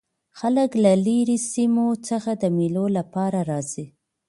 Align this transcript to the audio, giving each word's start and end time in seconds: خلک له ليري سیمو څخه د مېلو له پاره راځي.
خلک 0.39 0.71
له 0.83 0.91
ليري 1.05 1.37
سیمو 1.51 1.87
څخه 2.09 2.31
د 2.41 2.43
مېلو 2.57 2.85
له 2.95 3.03
پاره 3.13 3.41
راځي. 3.51 3.85